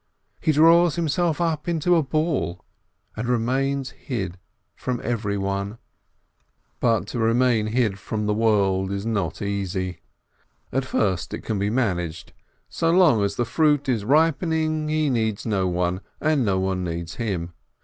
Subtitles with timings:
[0.39, 2.65] He draws himself up into a ball,
[3.15, 4.39] and remains hid
[4.75, 5.77] from everyone.
[6.79, 9.99] But to remain hid from the world is not so easy.
[10.73, 12.33] At first it can be managed.
[12.67, 17.17] So long as the fruit is ripening, he needs no one, and no one needs
[17.17, 17.53] him.